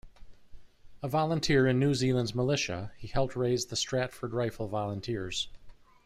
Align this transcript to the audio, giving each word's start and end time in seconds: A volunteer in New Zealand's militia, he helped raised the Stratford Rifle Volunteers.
A 1.03 1.07
volunteer 1.07 1.67
in 1.67 1.77
New 1.79 1.93
Zealand's 1.93 2.33
militia, 2.33 2.91
he 2.97 3.07
helped 3.07 3.35
raised 3.35 3.69
the 3.69 3.75
Stratford 3.75 4.33
Rifle 4.33 4.67
Volunteers. 4.67 5.49